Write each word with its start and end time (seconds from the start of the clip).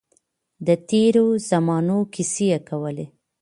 د 0.67 0.69
تېرو 0.89 1.25
زمانو 1.49 1.97
کیسې 2.13 2.49
کولې. 2.69 3.05